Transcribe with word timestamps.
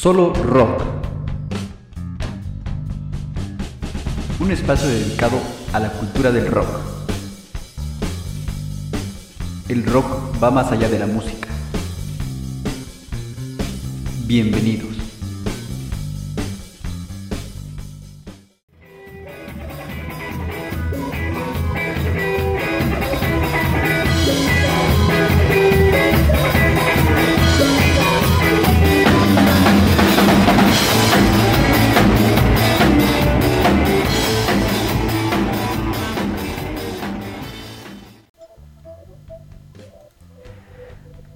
Solo 0.00 0.34
Rock. 0.34 0.82
Un 4.40 4.50
espacio 4.50 4.86
dedicado 4.88 5.38
a 5.72 5.80
la 5.80 5.90
cultura 5.92 6.30
del 6.30 6.46
rock. 6.46 6.68
El 9.68 9.86
rock 9.86 10.42
va 10.42 10.50
más 10.50 10.70
allá 10.72 10.90
de 10.90 10.98
la 10.98 11.06
música. 11.06 11.48
Bienvenidos. 14.26 14.93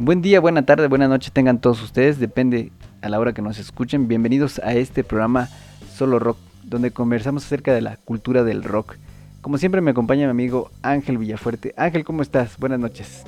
Buen 0.09 0.23
día, 0.23 0.41
buena 0.41 0.65
tarde, 0.65 0.89
buena 0.89 1.07
noche 1.07 1.31
tengan 1.31 1.61
todos 1.61 1.83
ustedes, 1.83 2.19
depende 2.19 2.73
a 3.03 3.11
la 3.11 3.21
hora 3.21 3.35
que 3.35 3.43
nos 3.43 3.59
escuchen. 3.59 4.09
Bienvenidos 4.09 4.59
a 4.59 4.73
este 4.73 5.05
programa 5.05 5.51
Solo 5.95 6.19
Rock, 6.19 6.39
donde 6.63 6.93
conversamos 6.93 7.45
acerca 7.45 7.75
de 7.75 7.83
la 7.83 7.99
cultura 7.99 8.43
del 8.43 8.65
rock. 8.65 8.97
Como 9.43 9.59
siempre 9.59 9.83
me 9.83 9.91
acompaña 9.91 10.25
mi 10.25 10.31
amigo 10.31 10.71
Ángel 10.81 11.19
Villafuerte. 11.19 11.75
Ángel, 11.77 12.07
¿cómo 12.07 12.23
estás? 12.23 12.57
Buenas 12.57 12.81
noches. 12.81 13.25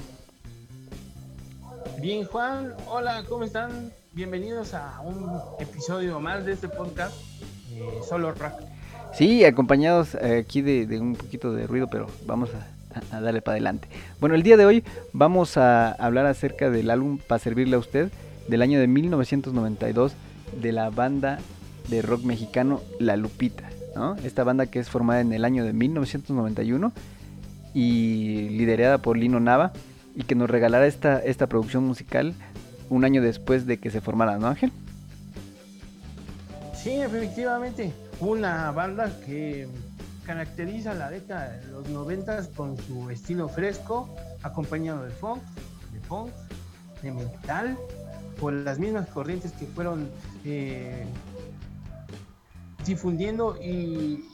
Bien, 2.01 2.24
Juan, 2.24 2.73
hola, 2.87 3.24
¿cómo 3.29 3.45
están? 3.45 3.93
Bienvenidos 4.15 4.73
a 4.73 5.02
un 5.02 5.38
episodio 5.59 6.19
más 6.19 6.47
de 6.47 6.52
este 6.52 6.71
podcast 6.71 7.15
eh, 7.74 8.01
Solo 8.09 8.32
Rock. 8.32 8.54
Sí, 9.13 9.45
acompañados 9.45 10.15
eh, 10.15 10.43
aquí 10.47 10.63
de, 10.63 10.87
de 10.87 10.99
un 10.99 11.15
poquito 11.15 11.52
de 11.52 11.66
ruido, 11.66 11.88
pero 11.91 12.07
vamos 12.24 12.49
a 12.54 12.79
a 13.10 13.21
darle 13.21 13.43
para 13.43 13.55
adelante. 13.55 13.88
Bueno, 14.21 14.35
el 14.35 14.43
día 14.43 14.57
de 14.57 14.66
hoy 14.66 14.85
vamos 15.13 15.57
a 15.57 15.93
hablar 15.93 16.27
acerca 16.27 16.71
del 16.71 16.91
álbum 16.91 17.19
Para 17.19 17.38
Servirle 17.38 17.77
a 17.77 17.79
Usted 17.79 18.10
del 18.49 18.63
año 18.63 18.80
de 18.80 18.87
1992 18.87 20.13
de 20.60 20.73
la 20.73 20.91
banda 20.91 21.38
de 21.88 22.02
rock 22.02 22.24
mexicano 22.24 22.80
La 22.99 23.16
Lupita. 23.16 23.71
¿no? 23.95 24.16
Esta 24.16 24.45
banda 24.45 24.66
que 24.66 24.79
es 24.79 24.88
formada 24.88 25.21
en 25.21 25.32
el 25.32 25.45
año 25.45 25.65
de 25.65 25.73
1991 25.73 26.93
y 27.74 28.49
liderada 28.51 28.99
por 28.99 29.16
Lino 29.16 29.41
Nava 29.41 29.73
y 30.16 30.25
que 30.25 30.35
nos 30.35 30.51
regalará 30.51 30.87
esta, 30.87 31.19
esta 31.19 31.47
producción 31.47 31.85
musical 31.85 32.35
un 32.88 33.04
año 33.04 33.23
después 33.23 33.66
de 33.66 33.79
que 33.79 33.91
se 33.91 34.01
formara, 34.01 34.38
¿no 34.38 34.49
Ángel? 34.49 34.73
Sí, 36.75 36.91
efectivamente, 36.91 37.93
una 38.21 38.71
banda 38.73 39.13
que 39.25 39.69
caracteriza 40.30 40.95
la 40.95 41.10
década 41.10 41.59
de 41.59 41.66
los 41.73 41.88
noventas 41.88 42.46
con 42.46 42.76
su 42.76 43.10
estilo 43.10 43.48
fresco, 43.48 44.09
acompañado 44.45 45.02
de 45.02 45.10
funk, 45.10 45.42
de 45.92 45.98
punk, 46.06 46.30
de 47.02 47.10
metal, 47.10 47.76
por 48.38 48.52
las 48.52 48.78
mismas 48.78 49.08
corrientes 49.08 49.51
que 49.51 49.66
fueron 49.66 50.08
eh, 50.45 51.04
difundiendo 52.86 53.58
y, 53.60 54.24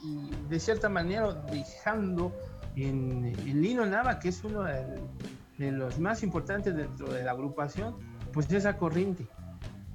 de 0.47 0.59
cierta 0.59 0.87
manera 0.87 1.33
dejando 1.51 2.31
en, 2.75 3.33
Lino 3.59 3.83
Nava, 3.83 4.19
que 4.19 4.29
es 4.29 4.43
uno 4.43 4.65
de, 4.65 5.71
los 5.71 5.97
más 5.97 6.21
importantes 6.21 6.75
dentro 6.75 7.11
de 7.11 7.23
la 7.23 7.31
agrupación, 7.31 7.95
pues 8.33 8.51
esa 8.51 8.77
corriente. 8.77 9.25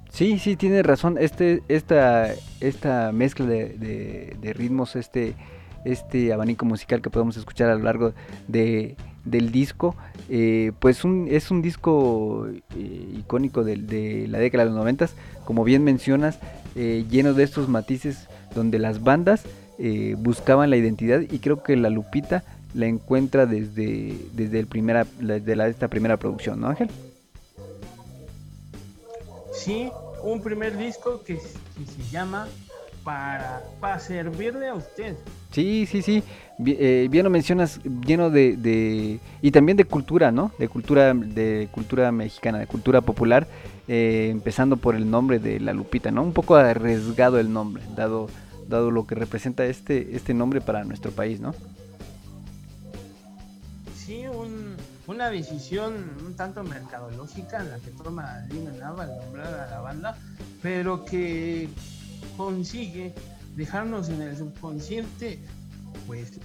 Sí, 0.09 0.37
sí, 0.37 0.57
tiene 0.57 0.83
razón. 0.83 1.17
Este, 1.17 1.63
esta, 1.69 2.33
esta 2.59 3.13
mezcla 3.13 3.45
de 3.45 4.53
ritmos, 4.53 4.97
este 4.97 5.33
este 5.85 6.33
abanico 6.33 6.65
musical 6.65 7.01
que 7.01 7.09
podemos 7.09 7.37
escuchar 7.37 7.69
a 7.69 7.75
lo 7.75 7.83
largo 7.83 8.13
de, 8.47 8.95
del 9.25 9.51
disco. 9.51 9.95
Eh, 10.29 10.71
pues 10.79 11.03
un, 11.03 11.27
es 11.29 11.51
un 11.51 11.61
disco 11.61 12.47
eh, 12.47 13.15
icónico 13.17 13.63
de, 13.63 14.27
la 14.27 14.39
década 14.39 14.63
de 14.63 14.69
los 14.69 14.77
noventas, 14.77 15.15
como 15.45 15.63
bien 15.63 15.83
mencionas, 15.83 16.39
eh, 16.75 17.05
lleno 17.09 17.33
de 17.33 17.43
estos 17.43 17.69
matices 17.69 18.27
donde 18.55 18.79
las 18.79 19.03
bandas 19.03 19.43
buscaban 20.17 20.69
la 20.69 20.77
identidad 20.77 21.19
y 21.19 21.39
creo 21.39 21.61
que 21.61 21.75
la 21.75 21.89
Lupita 21.89 22.43
la 22.73 22.85
encuentra 22.85 23.45
desde, 23.45 24.17
desde, 24.31 24.59
el 24.59 24.67
primera, 24.67 25.05
desde 25.19 25.67
esta 25.67 25.87
primera 25.89 26.17
producción, 26.17 26.61
¿no 26.61 26.67
Ángel? 26.67 26.89
Sí, 29.51 29.89
un 30.23 30.41
primer 30.41 30.77
disco 30.77 31.21
que 31.23 31.37
se 31.37 32.11
llama 32.11 32.47
para, 33.03 33.61
para 33.79 33.99
servirle 33.99 34.67
a 34.67 34.75
usted. 34.75 35.15
Sí, 35.51 35.85
sí, 35.85 36.01
sí. 36.01 36.23
Eh, 36.65 37.07
bien, 37.09 37.23
lo 37.23 37.29
mencionas, 37.29 37.79
lleno 38.05 38.29
de, 38.29 39.19
y 39.41 39.51
también 39.51 39.77
de 39.77 39.85
cultura, 39.85 40.31
¿no? 40.31 40.51
De 40.57 40.67
cultura, 40.67 41.13
de 41.13 41.67
cultura 41.71 42.11
mexicana, 42.11 42.59
de 42.59 42.67
cultura 42.67 43.01
popular, 43.01 43.47
eh, 43.87 44.29
empezando 44.31 44.77
por 44.77 44.95
el 44.95 45.09
nombre 45.09 45.39
de 45.39 45.59
la 45.59 45.73
Lupita, 45.73 46.11
¿no? 46.11 46.23
Un 46.23 46.33
poco 46.33 46.55
arriesgado 46.55 47.39
el 47.39 47.51
nombre, 47.51 47.83
dado, 47.95 48.29
dado 48.67 48.91
lo 48.91 49.05
que 49.05 49.15
representa 49.15 49.65
este, 49.65 50.15
este 50.15 50.33
nombre 50.33 50.61
para 50.61 50.83
nuestro 50.83 51.11
país, 51.11 51.39
¿no? 51.39 51.53
Sí, 53.95 54.23
una 55.07 55.29
decisión 55.29 55.93
un 56.25 56.35
tanto 56.35 56.63
mercadológica 56.63 57.63
la 57.63 57.77
que 57.79 57.91
toma 57.91 58.45
Lina 58.49 58.71
Nava 58.71 59.03
al 59.03 59.17
nombrar 59.17 59.53
a 59.53 59.69
la 59.69 59.79
banda, 59.81 60.17
pero 60.61 61.05
que 61.05 61.69
consigue 62.37 63.13
dejarnos 63.55 64.09
en 64.09 64.21
el 64.21 64.35
subconsciente, 64.37 65.39
pues, 66.07 66.39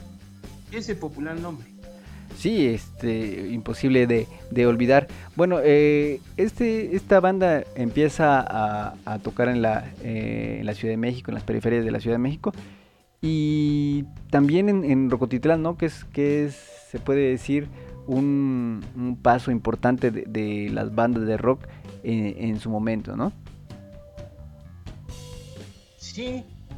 ese 0.72 0.94
popular 0.94 1.38
nombre. 1.38 1.66
Sí, 2.36 2.66
este, 2.66 3.48
imposible 3.50 4.06
de, 4.06 4.66
olvidar. 4.66 5.08
Bueno, 5.34 5.58
eh, 5.62 6.20
este, 6.36 6.94
esta 6.94 7.18
banda 7.20 7.64
empieza 7.74 8.94
a, 9.04 9.18
tocar 9.18 9.48
en 9.48 9.62
la, 9.62 9.90
eh, 10.02 10.58
en 10.60 10.66
la 10.66 10.74
Ciudad 10.74 10.92
de 10.92 10.98
México, 10.98 11.30
en 11.30 11.34
las 11.34 11.44
periferias 11.44 11.84
de 11.84 11.90
la 11.90 12.00
Ciudad 12.00 12.14
de 12.14 12.22
México, 12.22 12.52
y 13.20 14.04
también 14.30 14.68
en, 14.68 15.10
Rocotitlán, 15.10 15.62
¿no? 15.62 15.76
Que 15.76 15.86
es, 15.86 16.04
que 16.04 16.44
es, 16.44 16.54
se 16.90 17.00
puede 17.00 17.28
decir, 17.30 17.66
un, 18.06 19.18
paso 19.20 19.50
importante 19.50 20.12
de, 20.12 20.70
las 20.72 20.94
bandas 20.94 21.26
de 21.26 21.36
rock 21.36 21.66
en, 22.04 22.50
en 22.50 22.60
su 22.60 22.70
momento, 22.70 23.16
¿no? 23.16 23.32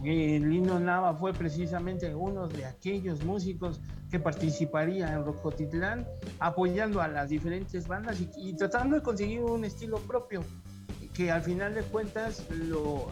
Lino 0.02 0.78
Nava 0.78 1.14
fue 1.14 1.32
precisamente 1.32 2.14
uno 2.14 2.46
de 2.46 2.66
aquellos 2.66 3.24
músicos 3.24 3.80
que 4.10 4.18
participaría 4.18 5.12
en 5.12 5.24
Rocotitlán 5.24 6.06
apoyando 6.40 7.00
a 7.00 7.08
las 7.08 7.30
diferentes 7.30 7.86
bandas 7.86 8.18
y, 8.36 8.52
tratando 8.54 8.96
de 8.96 9.02
conseguir 9.02 9.40
un 9.42 9.64
estilo 9.64 9.98
propio 9.98 10.42
que 11.14 11.30
al 11.30 11.42
final 11.42 11.74
de 11.74 11.82
cuentas 11.82 12.44
lo, 12.50 13.08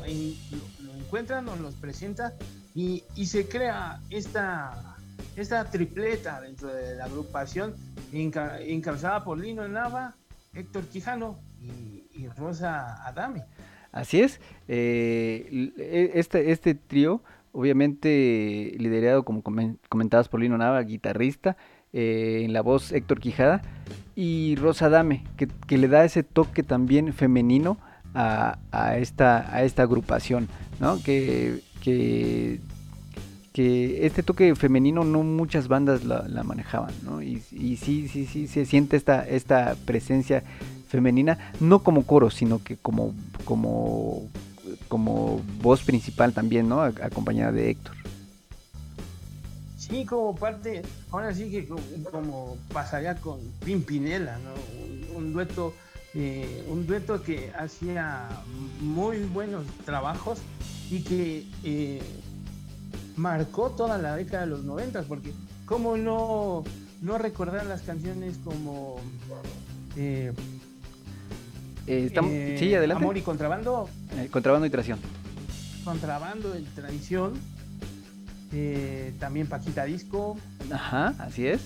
encuentran 0.98 1.48
o 1.48 1.56
los 1.56 1.74
presenta 1.74 2.34
y, 2.74 3.02
se 3.24 3.48
crea 3.48 4.00
esta, 4.10 4.96
esta 5.36 5.64
tripleta 5.70 6.40
dentro 6.40 6.68
de 6.68 6.96
la 6.96 7.04
agrupación 7.04 7.74
encabezada 8.12 9.24
por 9.24 9.38
Lino 9.38 9.66
Nava, 9.66 10.14
Héctor 10.52 10.84
Quijano 10.88 11.38
y 11.60 12.28
Rosa 12.36 13.06
Adame. 13.06 13.44
Así 13.92 14.20
es, 14.20 14.40
eh, 14.68 15.72
e, 15.78 16.12
este, 16.14 16.52
este 16.52 16.74
trío, 16.74 17.22
obviamente 17.52 18.74
liderado, 18.78 19.24
como 19.24 19.42
comentabas, 19.42 20.28
por 20.28 20.40
Lino 20.40 20.58
Nava, 20.58 20.80
guitarrista, 20.82 21.56
eh, 21.92 22.42
en 22.44 22.52
la 22.52 22.60
voz 22.60 22.92
Héctor 22.92 23.20
Quijada, 23.20 23.62
y 24.14 24.56
Rosa 24.56 24.88
Dame, 24.90 25.24
que, 25.36 25.78
le 25.78 25.88
da 25.88 26.04
ese 26.04 26.22
toque 26.22 26.62
también 26.62 27.12
femenino 27.12 27.78
a, 28.14 28.58
esta, 28.98 29.54
a 29.54 29.62
esta 29.62 29.84
agrupación, 29.84 30.48
¿no? 30.80 31.00
Que, 31.02 31.60
que, 31.82 32.60
este 33.54 34.22
toque 34.22 34.54
femenino 34.54 35.02
no 35.02 35.24
muchas 35.24 35.66
bandas 35.66 36.04
la, 36.04 36.42
manejaban, 36.44 36.92
¿no? 37.04 37.22
Y, 37.22 37.42
y, 37.50 37.76
sí, 37.76 38.06
sí, 38.06 38.26
sí, 38.26 38.46
se 38.46 38.66
siente 38.66 38.96
esta, 38.96 39.26
esta 39.26 39.74
presencia 39.84 40.44
femenina, 40.88 41.52
no 41.60 41.80
como 41.80 42.04
coro, 42.04 42.30
sino 42.30 42.62
que 42.62 42.76
como, 42.76 43.14
como, 43.44 44.28
como 44.88 45.40
voz 45.62 45.82
principal 45.82 46.32
también, 46.32 46.68
¿no? 46.68 46.82
Acompañada 46.82 47.52
de 47.52 47.70
Héctor. 47.70 47.96
Sí, 49.76 50.04
como 50.04 50.34
parte, 50.34 50.82
ahora 51.10 51.32
sí 51.32 51.50
que 51.50 51.68
como, 52.10 52.56
pasaría 52.72 53.14
con 53.16 53.38
Pimpinela, 53.64 54.38
¿no? 54.38 55.16
Un, 55.16 55.32
dueto, 55.32 55.72
eh, 56.14 56.64
un 56.68 56.86
dueto 56.86 57.22
que 57.22 57.52
hacía 57.58 58.28
muy 58.80 59.18
buenos 59.20 59.64
trabajos 59.86 60.40
y 60.90 61.02
que 61.02 61.46
eh, 61.64 62.02
marcó 63.16 63.70
toda 63.70 63.98
la 63.98 64.16
década 64.16 64.44
de 64.44 64.50
los 64.50 64.64
noventas, 64.64 65.06
porque 65.06 65.32
cómo 65.64 65.96
no, 65.96 66.64
no 67.00 67.18
recordar 67.18 67.64
las 67.66 67.82
canciones 67.82 68.36
como 68.44 68.96
eh, 69.96 70.32
estamos, 71.88 72.30
sí, 72.58 72.74
adelante. 72.74 73.02
Amor 73.02 73.16
y 73.16 73.22
contrabando. 73.22 73.88
contrabando 74.30 74.66
y 74.66 74.70
traición. 74.70 74.98
Contrabando 75.84 76.58
y 76.58 76.62
traición. 76.62 77.34
también 79.18 79.46
Paquita 79.46 79.84
Disco. 79.84 80.36
Ajá, 80.70 81.14
así 81.18 81.46
es. 81.46 81.62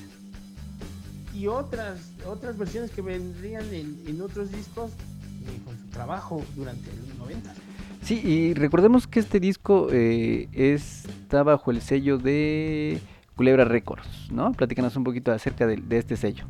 Y 1.35 1.47
otras, 1.47 2.13
otras 2.27 2.59
versiones 2.59 2.91
que 2.91 3.01
vendrían 3.01 3.65
en, 3.73 4.21
otros 4.21 4.53
discos 4.53 4.91
con 5.65 5.77
su 5.79 5.87
trabajo 5.87 6.45
durante 6.55 6.91
los 6.95 7.19
90. 7.19 7.55
Sí, 8.03 8.21
y 8.25 8.55
recordemos 8.55 9.07
que 9.07 9.21
este 9.21 9.39
disco 9.39 9.89
eh, 9.93 10.49
está 10.53 11.43
bajo 11.45 11.71
el 11.71 11.81
sello 11.81 12.19
de 12.19 13.01
Culebra 13.37 13.65
Records, 13.65 14.31
¿no? 14.31 14.53
Platícanos 14.53 14.97
un 14.97 15.05
poquito 15.05 15.33
acerca 15.33 15.67
de, 15.67 15.81
este 15.91 16.17
sello. 16.17 16.45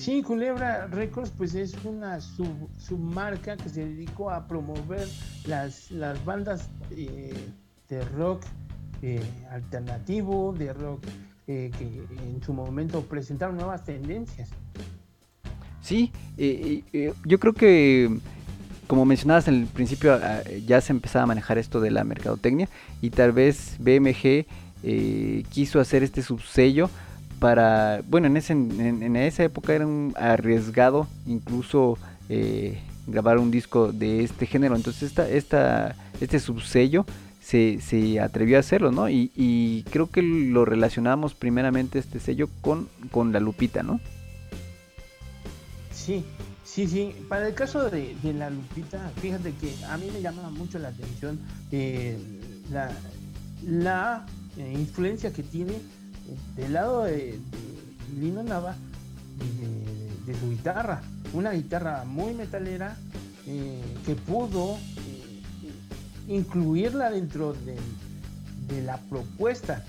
Sí, 0.00 0.22
Culebra 0.22 0.86
Records 0.86 1.30
pues 1.36 1.54
es 1.54 1.74
una 1.84 2.20
submarca 2.20 3.56
que 3.56 3.68
se 3.68 3.84
dedicó 3.84 4.30
a 4.30 4.46
promover 4.46 5.06
las, 5.46 5.90
las 5.90 6.24
bandas 6.24 6.70
eh, 6.90 7.34
de 7.88 8.04
rock 8.16 8.42
eh, 9.02 9.22
alternativo, 9.50 10.54
de 10.56 10.72
rock 10.72 11.04
que 11.46 11.72
en 11.76 12.40
su 12.44 12.52
momento 12.52 13.02
presentaron 13.02 13.56
nuevas 13.56 13.84
tendencias. 13.84 14.50
Sí, 15.80 16.12
yo 17.24 17.40
creo 17.40 17.52
que 17.54 18.20
como 18.90 19.04
mencionabas 19.04 19.46
en 19.46 19.54
el 19.54 19.66
principio, 19.66 20.14
ah, 20.14 20.42
ya 20.66 20.80
se 20.80 20.92
empezaba 20.92 21.22
a 21.22 21.26
manejar 21.26 21.58
esto 21.58 21.80
de 21.80 21.92
la 21.92 22.02
mercadotecnia 22.02 22.68
y 23.00 23.10
tal 23.10 23.30
vez 23.30 23.76
BMG 23.78 24.46
eh, 24.82 25.44
quiso 25.48 25.78
hacer 25.78 26.02
este 26.02 26.22
subsello 26.22 26.90
para, 27.40 28.02
bueno, 28.06 28.28
en, 28.28 28.36
ese, 28.36 28.52
en, 28.52 29.16
esa 29.16 29.42
época 29.42 29.74
era 29.74 29.86
un 29.86 30.14
arriesgado 30.16 31.08
incluso 31.26 31.98
eh, 32.28 32.78
grabar 33.06 33.38
un 33.38 33.50
disco 33.50 33.90
de 33.92 34.22
este 34.22 34.46
género, 34.46 34.76
entonces 34.76 35.02
esta, 35.04 35.28
esta, 35.28 35.96
este 36.20 36.38
subsello 36.38 37.04
se, 37.40 37.80
se 37.80 38.20
atrevió 38.20 38.58
a 38.58 38.60
hacerlo, 38.60 38.92
¿no? 38.92 39.08
Y, 39.08 39.32
y, 39.34 39.82
creo 39.90 40.08
que 40.08 40.22
lo 40.22 40.64
relacionamos 40.64 41.34
primeramente 41.34 41.98
este 41.98 42.20
sello 42.20 42.48
con, 42.60 42.88
con 43.10 43.32
la 43.32 43.40
Lupita, 43.40 43.82
¿no? 43.82 44.00
Sí, 45.92 46.24
Sí, 46.70 46.86
sí, 46.86 47.12
para 47.28 47.48
el 47.48 47.54
caso 47.54 47.90
de, 47.90 48.14
la 48.32 48.48
Lupita, 48.48 49.10
fíjate 49.20 49.52
que 49.54 49.74
a 49.86 49.96
mí 49.96 50.08
me 50.12 50.22
llama 50.22 50.50
mucho 50.50 50.78
la 50.78 50.88
atención 50.88 51.40
eh, 51.72 52.16
la, 52.70 54.24
eh, 54.56 54.72
influencia 54.74 55.32
que 55.32 55.42
tiene 55.42 55.72
del 56.56 56.72
lado 56.72 57.04
de, 57.04 57.38
Lino 58.18 58.42
Nava 58.42 58.76
de, 60.26 60.34
su 60.34 60.50
guitarra, 60.50 61.02
una 61.32 61.52
guitarra 61.52 62.04
muy 62.04 62.34
metalera 62.34 62.96
que 63.44 64.14
pudo 64.14 64.78
incluirla 66.28 67.10
dentro 67.10 67.52
de, 67.52 67.76
la 68.82 68.98
propuesta 68.98 69.84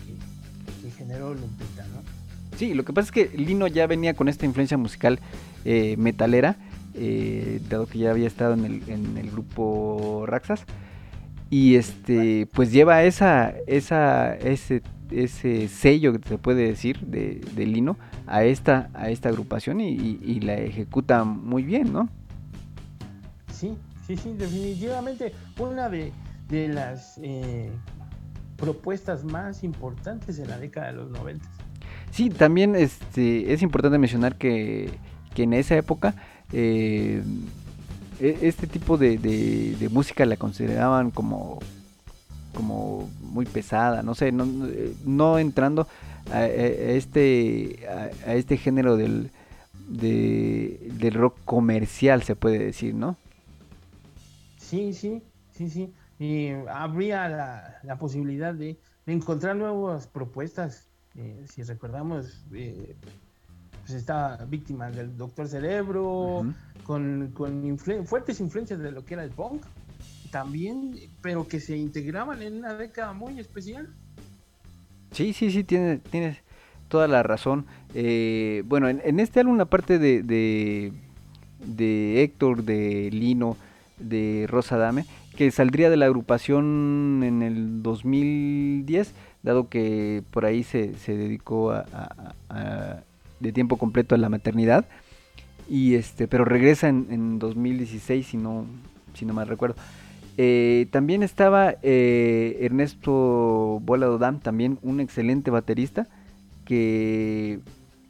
que, 0.82 0.90
generó 0.92 1.36
Lupita, 1.36 1.86
¿no? 1.94 2.58
Sí, 2.58 2.74
lo 2.74 2.84
que 2.84 2.94
pasa 2.94 3.06
es 3.06 3.12
que 3.12 3.38
Lino 3.38 3.68
ya 3.68 3.86
venía 3.86 4.16
con 4.16 4.28
esta 4.28 4.46
influencia 4.46 4.78
musical 4.78 5.20
metalera 5.64 6.58
eh, 6.94 7.62
dado 7.70 7.88
que 7.88 8.00
ya 8.00 8.12
había 8.12 8.28
estado 8.28 8.54
en 8.54 8.66
el, 8.66 8.90
en 8.90 9.18
el 9.18 9.32
grupo 9.32 10.26
Raxas. 10.28 10.66
Y 11.50 11.76
este, 11.76 12.48
pues 12.54 12.72
lleva 12.72 13.04
esa, 13.04 13.54
esa, 13.68 14.36
ese, 14.36 14.82
ese 15.12 15.68
sello 15.68 16.14
que 16.14 16.28
se 16.28 16.38
puede 16.38 16.68
decir 16.68 17.00
de, 17.02 17.42
Lino 17.66 17.98
a 18.28 18.44
esta, 18.44 18.90
a 18.94 19.10
esta 19.10 19.30
agrupación 19.30 19.82
y, 19.82 20.40
la 20.42 20.56
ejecuta 20.56 21.24
muy 21.24 21.64
bien, 21.64 21.94
¿no? 21.94 22.10
Sí, 23.52 23.78
sí, 24.08 24.18
sí, 24.18 24.34
definitivamente 24.38 25.34
una 25.60 25.90
de, 25.90 26.12
las 26.50 27.18
eh, 27.22 27.72
propuestas 28.58 29.24
más 29.24 29.64
importantes 29.64 30.40
en 30.40 30.50
la 30.50 30.58
década 30.58 30.88
de 30.88 30.94
los 30.94 31.12
90. 31.12 31.48
Sí, 32.12 32.30
también 32.30 32.76
este, 32.76 33.54
es 33.54 33.62
importante 33.62 33.98
mencionar 33.98 34.36
que, 34.38 34.92
que 35.34 35.44
en 35.44 35.54
esa 35.54 35.76
época 35.76 36.16
eh, 36.52 37.24
e, 38.20 38.38
este 38.42 38.68
tipo 38.68 38.98
de, 38.98 39.90
música 39.92 40.26
la 40.26 40.38
consideraban 40.38 41.12
como, 41.12 41.60
como 42.54 43.10
muy 43.22 43.46
pesada, 43.46 44.04
no 44.04 44.16
sé, 44.16 44.32
no, 44.32 45.40
entrando 45.40 45.88
a, 46.32 46.46
este, 46.46 47.88
a, 48.26 48.34
este 48.34 48.58
género 48.58 48.98
del, 48.98 49.32
del 49.88 51.14
rock 51.14 51.38
comercial, 51.46 52.24
se 52.24 52.36
puede 52.36 52.60
decir, 52.60 52.94
¿no? 52.94 53.18
Sí, 54.58 54.94
sí, 54.94 55.22
sí, 55.52 55.70
sí. 55.70 55.94
Y 56.18 56.52
habría 56.70 57.28
la, 57.84 57.98
posibilidad 57.98 58.54
de, 58.54 58.80
encontrar 59.06 59.56
nuevas 59.56 60.08
propuestas. 60.08 60.88
Eh, 61.16 61.46
si 61.52 61.64
recordamos, 61.64 62.46
eh, 62.54 62.96
pues 63.82 63.94
estaba 63.96 64.38
víctima 64.46 64.90
del 64.92 65.18
Doctor 65.18 65.48
Cerebro, 65.48 66.46
con, 66.84 67.34
fuertes 68.06 68.40
influencias 68.40 68.80
de 68.80 68.92
lo 68.92 69.04
que 69.04 69.16
era 69.16 69.24
el 69.24 69.32
punk, 69.32 69.64
también, 70.32 70.96
pero 71.22 71.48
que 71.48 71.60
se 71.60 71.78
integraban 71.78 72.42
en 72.42 72.58
una 72.58 72.74
década 72.74 73.14
muy 73.14 73.40
especial. 73.40 73.90
Sí, 75.12 75.34
sí, 75.34 75.52
sí, 75.52 75.64
tienes, 75.64 76.02
tienes 76.04 76.38
toda 76.88 77.08
la 77.08 77.22
razón. 77.22 77.66
Eh, 77.94 78.64
bueno, 78.66 78.90
en, 78.90 79.20
este 79.20 79.42
álbum, 79.42 79.60
aparte 79.60 80.00
de, 80.00 80.24
de, 80.24 80.94
de 81.66 82.24
Héctor, 82.24 82.64
de 82.64 83.10
Lino, 83.12 83.58
de 84.00 84.46
Rosa 84.50 84.78
Dame, 84.78 85.06
que 85.36 85.52
saldría 85.52 85.90
de 85.90 85.98
la 85.98 86.06
agrupación 86.06 87.22
en 87.24 87.42
el 87.42 87.84
2010, 87.84 89.14
dado 89.44 89.70
que 89.70 90.24
por 90.32 90.46
ahí 90.46 90.64
se, 90.64 90.98
se 90.98 91.16
dedicó 91.16 91.72
a, 91.72 93.04
de 93.40 93.52
tiempo 93.52 93.78
completo 93.78 94.16
a 94.16 94.18
la 94.18 94.30
maternidad. 94.30 94.86
Y 95.70 95.96
este, 95.96 96.28
pero 96.28 96.44
regresa 96.44 96.90
en, 96.90 97.40
2016, 97.40 98.28
si 98.28 98.38
no, 98.38 98.66
si 99.14 99.26
no 99.26 99.34
mal 99.34 99.48
recuerdo. 99.48 99.76
Eh, 100.44 100.88
también 100.90 101.22
estaba 101.22 101.76
eh, 101.84 102.58
Ernesto 102.62 103.80
Bola 103.84 104.08
Dam, 104.18 104.40
también 104.40 104.80
un 104.82 105.00
excelente 105.00 105.52
baterista, 105.52 106.08
que, 106.66 107.60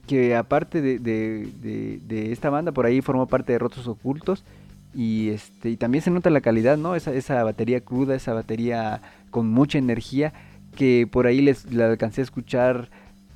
que 0.07 0.37
aparte 0.37 0.81
de, 0.81 2.31
esta 2.31 2.49
banda, 2.49 2.71
por 2.71 2.85
ahí 2.85 3.01
formó 3.01 3.27
parte 3.27 3.51
de 3.51 3.59
Rotos 3.59 3.85
Ocultos. 3.87 4.45
Y, 4.93 5.29
este, 5.29 5.71
y 5.71 5.75
también 5.75 6.03
se 6.03 6.11
nota 6.11 6.29
la 6.29 6.39
calidad, 6.39 6.77
¿no? 6.77 6.95
Esa, 6.95 7.13
esa 7.13 7.43
batería 7.43 7.81
cruda, 7.81 8.15
esa 8.15 8.33
batería 8.33 9.01
con 9.29 9.49
mucha 9.49 9.77
energía, 9.77 10.31
que 10.77 11.09
por 11.11 11.27
ahí 11.27 11.41
les 11.41 11.73
la 11.73 11.87
alcancé 11.87 12.21
a 12.21 12.23
escuchar 12.23 12.89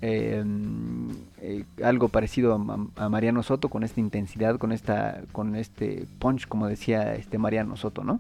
Em, 0.08 1.10
eh, 1.42 1.64
algo 1.84 2.10
parecido 2.10 2.54
a, 2.96 3.10
Mariano 3.10 3.42
Soto 3.42 3.70
con 3.70 3.84
esta 3.84 4.00
intensidad, 4.00 4.58
con 4.58 4.72
esta, 4.72 5.22
con 5.32 5.56
este 5.56 6.06
punch, 6.20 6.48
como 6.48 6.68
decía 6.68 7.16
este 7.16 7.38
Mariano 7.38 7.76
Soto, 7.76 8.04
¿no? 8.04 8.20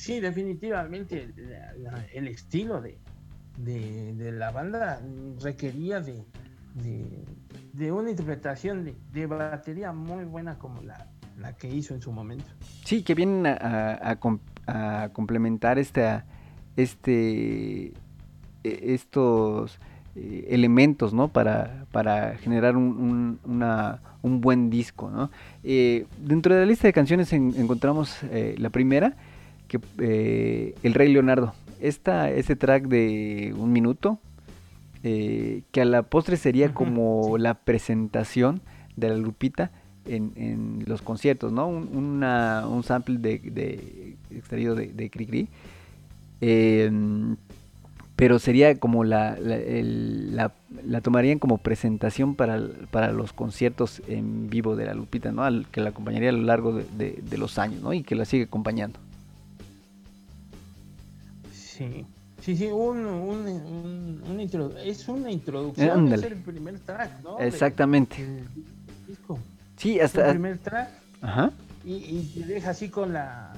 Sí, 0.00 0.18
definitivamente 0.18 1.28
el 2.14 2.26
estilo 2.26 2.80
de, 2.80 2.96
de, 3.58 4.32
la 4.32 4.50
banda 4.50 4.98
requería 5.42 6.00
de, 6.00 6.24
de, 7.74 7.92
una 7.92 8.08
interpretación 8.08 8.94
de, 9.12 9.26
batería 9.26 9.92
muy 9.92 10.24
buena 10.24 10.58
como 10.58 10.80
la, 10.80 11.06
la, 11.38 11.52
que 11.52 11.68
hizo 11.68 11.92
en 11.92 12.00
su 12.00 12.12
momento. 12.12 12.46
Sí, 12.82 13.02
que 13.02 13.14
vienen 13.14 13.46
a, 13.46 14.18
a 14.66 15.10
complementar 15.12 15.78
esta, 15.78 16.24
este 16.76 17.92
e, 18.64 18.94
estos 18.94 19.78
eh, 20.16 20.48
elementos, 20.50 21.14
¿no? 21.14 21.28
Para, 21.28 21.86
para 21.92 22.36
generar 22.38 22.76
un, 22.76 23.38
un, 24.22 24.40
buen 24.40 24.70
disco, 24.70 25.10
¿no? 25.10 25.30
Eh, 25.62 26.06
dentro 26.18 26.54
de 26.54 26.60
la 26.62 26.66
lista 26.66 26.88
de 26.88 26.92
canciones 26.92 27.32
encontramos 27.32 28.16
eh, 28.24 28.54
la 28.58 28.70
primera, 28.70 29.14
que 29.78 30.74
El 30.82 30.94
Rey 30.94 31.12
Leonardo. 31.12 31.54
Esta, 31.80 32.30
este 32.30 32.56
track 32.56 32.88
de 32.88 33.54
un 33.56 33.72
minuto, 33.72 34.18
que 35.02 35.80
a 35.80 35.84
la 35.86 36.02
postre 36.02 36.36
sería 36.36 36.74
como 36.74 37.38
la 37.38 37.54
presentación 37.54 38.60
de 38.96 39.08
la 39.08 39.16
Lupita 39.16 39.70
en, 40.04 40.32
en 40.36 40.84
los 40.86 41.00
conciertos, 41.00 41.52
¿no? 41.52 41.68
Un, 41.68 41.96
una, 41.96 42.66
un 42.68 42.82
sample 42.82 43.16
de, 43.16 43.38
de 43.38 44.16
extraído 44.30 44.74
de, 44.74 44.88
de 44.88 45.08
Cricri 45.08 45.48
pero 48.20 48.38
sería 48.38 48.78
como 48.78 49.02
la, 49.02 49.38
la, 49.40 50.52
la, 50.84 51.00
tomarían 51.00 51.38
como 51.38 51.56
presentación 51.56 52.34
para, 52.34 52.60
para, 52.90 53.12
los 53.12 53.32
conciertos 53.32 54.02
en 54.08 54.50
vivo 54.50 54.76
de 54.76 54.84
la 54.84 54.92
Lupita, 54.92 55.32
¿no? 55.32 55.42
Al, 55.42 55.66
que 55.72 55.80
la 55.80 55.88
acompañaría 55.88 56.28
a 56.28 56.32
lo 56.32 56.42
largo 56.42 56.74
de, 56.74 57.38
los 57.38 57.58
años, 57.58 57.80
¿no? 57.80 57.94
Y 57.94 58.02
que 58.02 58.14
la 58.14 58.26
sigue 58.26 58.44
acompañando. 58.44 59.00
Sí, 61.80 62.06
sí, 62.42 62.56
sí, 62.56 62.66
un, 62.66 63.06
un, 63.06 64.38
es 64.84 65.08
una 65.08 65.30
introducción, 65.30 66.12
es 66.12 66.22
el 66.24 66.36
primer 66.36 66.78
track, 66.80 67.22
¿no? 67.22 67.38
Exactamente. 67.38 68.44
Sí, 69.78 69.98
hasta... 69.98 70.26
El 70.26 70.32
primer 70.32 70.58
track. 70.58 70.90
Ajá. 71.22 71.52
Y, 71.82 71.94
y 71.94 72.32
te 72.34 72.46
deja 72.52 72.70
así 72.70 72.90
con 72.90 73.14
la 73.14 73.54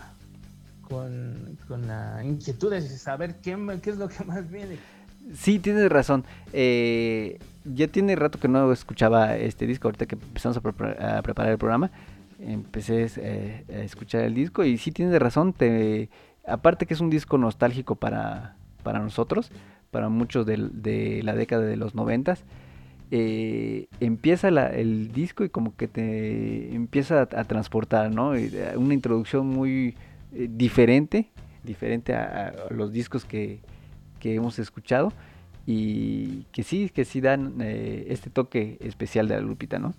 con, 0.88 1.58
con 1.66 1.88
la 1.88 2.22
inquietud 2.24 2.70
de 2.70 2.80
saber 2.82 3.40
qué, 3.42 3.58
qué 3.82 3.90
es 3.90 3.96
lo 3.96 4.06
que 4.06 4.22
más 4.26 4.48
viene. 4.48 4.76
Sí, 5.34 5.58
tienes 5.58 5.90
razón. 5.90 6.24
Eh, 6.52 7.40
ya 7.64 7.88
tiene 7.88 8.14
rato 8.14 8.38
que 8.38 8.46
no 8.46 8.70
escuchaba 8.70 9.36
este 9.36 9.66
disco, 9.66 9.88
ahorita 9.88 10.06
que 10.06 10.14
empezamos 10.14 10.56
a, 10.58 10.60
preparar 10.60 11.50
el 11.50 11.58
programa, 11.58 11.90
empecé 12.38 13.08
eh, 13.16 13.64
a 13.68 13.78
escuchar 13.78 14.22
el 14.22 14.34
disco 14.34 14.62
y 14.62 14.78
sí 14.78 14.92
tienes 14.92 15.18
razón, 15.20 15.52
te, 15.52 16.08
aparte 16.46 16.86
que 16.86 16.94
es 16.94 17.00
un 17.00 17.10
disco 17.10 17.38
nostálgico 17.38 17.94
para, 17.94 18.56
para 18.82 18.98
nosotros, 19.00 19.50
para 19.90 20.08
muchos 20.08 20.46
de, 20.46 21.20
la 21.22 21.34
década 21.34 21.62
de 21.62 21.76
los 21.76 21.94
noventas, 21.94 22.44
eh, 23.10 23.88
empieza 24.00 24.48
el 24.48 25.12
disco 25.12 25.44
y 25.44 25.50
como 25.50 25.76
que 25.76 25.86
te 25.86 26.74
empieza 26.74 27.22
a, 27.22 27.44
transportar, 27.44 28.14
¿no? 28.14 28.32
Una 28.76 28.94
introducción 28.94 29.46
muy 29.46 29.94
diferente, 30.30 31.28
diferente 31.62 32.14
a, 32.14 32.54
los 32.70 32.92
discos 32.92 33.24
que, 33.24 33.60
que 34.18 34.34
hemos 34.34 34.58
escuchado 34.58 35.12
y 35.66 36.44
que 36.52 36.62
sí, 36.62 36.90
que 36.90 37.04
sí 37.04 37.20
dan 37.20 37.56
eh, 37.60 38.06
este 38.08 38.30
toque 38.30 38.78
especial 38.80 39.28
de 39.28 39.36
la 39.36 39.40
Lupita, 39.40 39.78
¿no? 39.78 39.94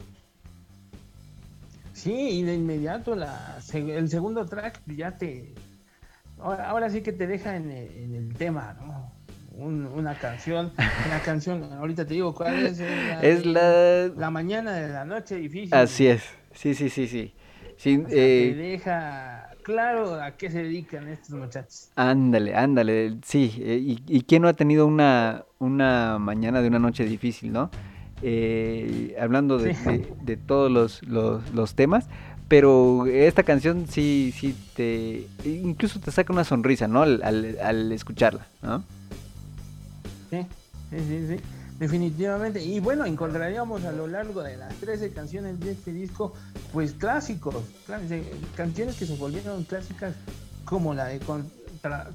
Sí, 1.93 2.13
y 2.13 2.43
de 2.43 2.55
inmediato 2.55 3.15
la, 3.15 3.59
el 3.73 4.09
segundo 4.09 4.45
track 4.45 4.81
ya 4.87 5.17
te... 5.17 5.53
Ahora, 6.43 6.89
sí 6.89 7.01
que 7.01 7.13
te 7.13 7.25
deja 7.27 7.55
en, 7.55 7.71
el 7.71 8.33
tema, 8.37 8.75
¿no? 8.79 9.11
una 9.55 10.15
canción, 10.15 10.73
una 11.05 11.19
canción, 11.25 11.71
ahorita 11.73 12.05
te 12.05 12.15
digo 12.15 12.33
cuál 12.33 12.65
es. 12.65 12.79
Es 13.21 13.45
la... 13.45 14.07
La 14.07 14.31
mañana 14.31 14.73
de 14.73 14.89
la 14.91 15.05
noche 15.05 15.35
difícil. 15.35 15.73
Así 15.73 16.07
es, 16.07 16.23
sí, 16.53 16.73
sí, 16.73 16.89
sí, 16.89 17.07
sí. 17.07 17.33
eh, 17.85 18.05
te 18.09 18.55
deja 18.55 19.51
claro 19.63 20.21
a 20.21 20.31
qué 20.31 20.49
se 20.49 20.63
dedican 20.63 21.07
estos 21.07 21.35
muchachos. 21.35 21.91
Ándale, 21.95 22.55
ándale, 22.55 23.17
sí. 23.23 23.53
Eh, 23.59 23.77
y, 23.79 24.03
y, 24.07 24.21
quién 24.23 24.41
no 24.41 24.47
ha 24.47 24.53
tenido 24.53 24.85
una, 24.87 25.45
una 25.59 26.17
mañana 26.19 26.61
de 26.61 26.67
una 26.67 26.79
noche 26.79 27.05
difícil, 27.05 27.53
¿no? 27.53 27.69
Eh, 28.25 29.17
hablando 29.19 29.57
de, 29.57 29.75
de, 30.23 30.37
todos 30.37 30.71
los, 30.71 31.03
los, 31.03 31.75
temas, 31.75 32.07
pero 32.53 33.07
esta 33.07 33.41
canción 33.41 33.87
sí, 33.89 34.31
sí 34.37 34.55
te, 34.75 35.27
incluso 35.43 35.99
te 35.99 36.11
saca 36.11 36.31
una 36.31 36.43
sonrisa, 36.43 36.87
¿no? 36.87 37.01
Al, 37.01 37.57
al, 37.59 37.91
escucharla, 37.91 38.45
¿no? 38.61 38.83
Sí, 40.29 40.45
sí, 40.91 40.97
sí, 40.99 41.27
sí, 41.29 41.43
definitivamente. 41.79 42.63
Y 42.63 42.79
bueno, 42.79 43.05
encontraríamos 43.05 43.83
a 43.85 43.91
lo 43.91 44.05
largo 44.05 44.43
de 44.43 44.55
las 44.57 44.71
13 44.75 45.13
canciones 45.13 45.59
de 45.61 45.71
este 45.71 45.93
disco, 45.93 46.35
pues 46.71 46.93
clásicos, 46.93 47.55
canciones 48.55 48.97
que 48.97 49.07
se 49.07 49.15
volvieron 49.15 49.63
clásicas 49.63 50.13
como 50.63 50.93
la 50.93 51.05
de 51.05 51.19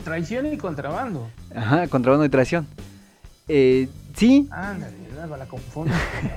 traición 0.04 0.46
y 0.46 0.56
contrabando. 0.56 1.28
Ajá, 1.52 1.88
contrabando 1.88 2.24
y 2.24 2.28
traición. 2.28 2.64
Eh, 3.48 3.88
sí. 4.14 4.46
Ándale, 4.52 4.94
la 5.16 5.48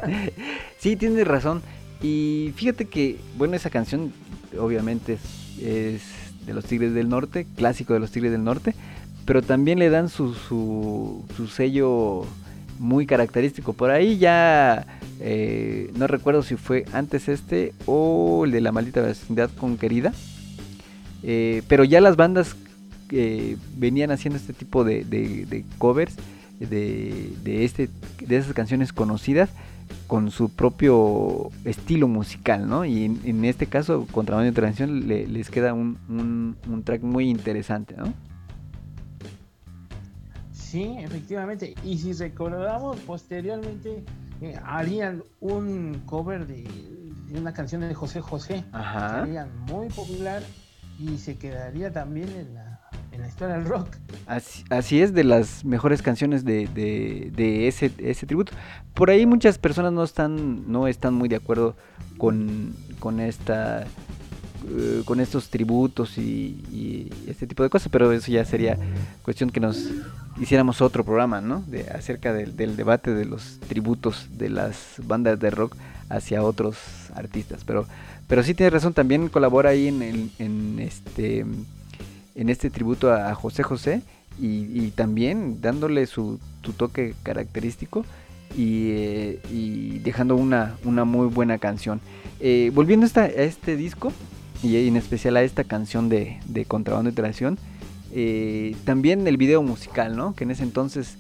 sí, 0.80 0.96
tienes 0.96 1.28
razón. 1.28 1.62
Y 2.02 2.54
fíjate 2.56 2.86
que, 2.86 3.18
bueno, 3.38 3.56
esa 3.56 3.70
canción 3.70 4.12
obviamente 4.60 5.18
es, 5.62 6.02
de 6.46 6.54
los 6.54 6.66
Tigres 6.66 6.94
del 6.94 7.10
Norte, 7.10 7.46
clásico 7.56 7.94
de 7.94 8.00
los 8.00 8.12
Tigres 8.12 8.32
del 8.32 8.44
Norte, 8.44 8.74
pero 9.26 9.42
también 9.42 9.80
le 9.80 9.90
dan 9.90 10.10
su, 10.10 10.34
su, 10.34 11.48
sello 11.48 12.26
muy 12.80 13.06
característico. 13.06 13.74
Por 13.74 13.92
ahí 13.92 14.18
ya 14.18 14.88
eh, 15.20 15.92
no 15.96 16.08
recuerdo 16.08 16.42
si 16.42 16.56
fue 16.56 16.86
antes 16.92 17.30
este 17.30 17.74
o 17.86 18.44
el 18.46 18.52
de 18.52 18.62
la 18.62 18.72
maldita 18.72 19.02
vecindad 19.02 19.52
con 19.52 19.78
querida. 19.78 20.14
Eh, 21.24 21.62
pero 21.68 21.84
ya 21.84 22.02
las 22.02 22.16
bandas 22.16 22.56
venían 23.78 24.10
haciendo 24.10 24.38
este 24.40 24.54
tipo 24.54 24.84
de, 24.86 25.04
de 25.04 25.66
covers 25.78 26.16
de, 26.70 27.66
este, 27.66 27.90
de 28.20 28.38
esas 28.38 28.54
canciones 28.54 28.94
conocidas 28.94 29.50
con 30.08 30.32
su 30.32 30.50
propio 30.50 31.50
estilo 31.66 32.08
musical, 32.08 32.68
¿no? 32.68 32.86
Y 32.86 33.06
en, 33.06 33.46
este 33.46 33.68
caso, 33.68 34.08
Contrabando 34.12 34.44
de 34.44 34.50
Intervención 34.50 35.08
le, 35.08 35.28
les 35.28 35.50
queda 35.50 35.74
un, 35.74 35.98
un, 36.68 36.84
track 36.84 37.02
muy 37.02 37.30
interesante, 37.30 37.96
¿no? 37.96 38.14
Sí, 40.52 40.96
efectivamente. 41.00 41.76
Y 41.84 41.98
si 41.98 42.14
recordamos, 42.14 42.98
posteriormente 43.00 44.04
eh, 44.42 44.60
harían 44.66 45.24
un 45.40 46.02
cover 46.06 46.48
de, 46.48 46.66
una 47.38 47.54
canción 47.54 47.82
de 47.82 47.94
José 47.94 48.22
José, 48.22 48.64
Ajá. 48.72 49.24
sería 49.24 49.48
muy 49.68 49.88
popular 49.90 50.44
y 51.00 51.18
se 51.18 51.38
quedaría 51.38 51.92
también 51.92 52.30
en 52.30 52.54
la 52.54 52.82
en 53.12 53.22
la 53.22 53.28
historia 53.28 53.56
del 53.56 53.66
rock. 53.66 53.88
Así, 54.70 55.02
es, 55.02 55.14
de 55.14 55.24
las 55.24 55.66
mejores 55.66 56.02
canciones 56.02 56.46
de, 56.46 56.68
de, 56.68 57.68
ese, 57.68 57.92
ese, 57.98 58.26
tributo. 58.26 58.54
Por 58.94 59.10
ahí 59.10 59.26
muchas 59.26 59.58
personas 59.58 59.92
no 59.92 60.04
están, 60.04 60.72
no 60.72 60.88
están 60.88 61.14
muy 61.14 61.28
de 61.28 61.36
acuerdo 61.36 61.76
con, 62.18 62.74
con 63.00 63.20
esta 63.20 63.86
eh, 64.70 65.02
con 65.06 65.20
estos 65.20 65.50
tributos 65.50 66.20
y, 66.20 67.10
este 67.28 67.48
tipo 67.48 67.64
de 67.64 67.70
cosas, 67.70 67.90
pero 67.92 68.12
eso 68.12 68.32
ya 68.32 68.46
sería 68.46 68.78
cuestión 69.24 69.50
que 69.50 69.60
nos 69.60 69.90
hiciéramos 70.40 70.82
otro 70.82 71.04
programa, 71.04 71.42
¿no? 71.42 71.64
De, 71.68 71.90
acerca 71.90 72.32
del, 72.32 72.56
debate 72.76 73.14
de 73.14 73.26
los 73.26 73.60
tributos 73.68 74.28
de 74.38 74.50
las 74.50 74.96
bandas 75.04 75.40
de 75.40 75.50
rock 75.50 75.76
hacia 76.10 76.44
otros 76.44 76.78
artistas, 77.16 77.64
pero 77.66 77.88
pero 78.28 78.44
sí 78.44 78.54
tienes 78.54 78.72
razón, 78.72 78.94
también 78.94 79.28
colabora 79.28 79.72
ahí 79.72 79.88
en, 79.88 80.32
en 80.38 80.80
este 80.80 81.46
en 82.36 82.50
este 82.50 82.70
tributo 82.70 83.14
a 83.14 83.34
José 83.36 83.64
José 83.64 84.02
y, 84.40 84.90
también 84.92 85.62
dándole 85.62 86.06
su, 86.08 86.40
toque 86.78 87.14
característico 87.24 88.06
y, 88.58 90.00
dejando 90.00 90.36
una, 90.36 90.76
una, 90.84 91.06
muy 91.06 91.28
buena 91.28 91.58
canción. 91.58 92.02
Eh, 92.40 92.72
volviendo 92.74 93.08
a, 93.16 93.26
este 93.26 93.76
disco 93.76 94.12
y 94.64 94.88
en 94.88 94.98
especial 94.98 95.38
a 95.38 95.44
esta 95.44 95.64
canción 95.64 96.10
de, 96.10 96.40
de 96.46 96.66
Contrabando 96.66 97.10
y 97.10 97.14
Traición, 97.14 97.58
eh, 98.14 98.76
también 98.84 99.28
el 99.28 99.38
video 99.38 99.62
musical, 99.64 100.18
¿no? 100.18 100.36
Que 100.36 100.44
en 100.44 100.52
ese 100.52 100.64
entonces, 100.64 101.18